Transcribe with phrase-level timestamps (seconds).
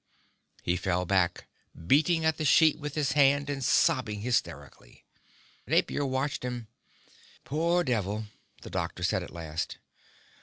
[0.63, 1.45] He fell back,
[1.85, 5.05] beating at the sheet with his hand and sobbing hysterically.
[5.67, 6.69] Napier watched him.
[7.43, 8.25] "Poor devil,"
[8.63, 9.77] the doctor said at last.